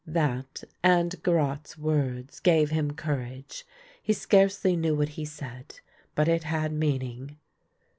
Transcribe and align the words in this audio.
That 0.07 0.63
and 0.81 1.11
Garotte's 1.21 1.77
words 1.77 2.39
gave 2.39 2.71
him 2.71 2.93
courage. 2.93 3.67
He 4.01 4.13
scarcely 4.13 4.75
knew 4.75 4.95
what 4.95 5.09
he 5.09 5.25
said, 5.25 5.79
but 6.15 6.27
it 6.27 6.43
had 6.43 6.73
meaning. 6.73 7.37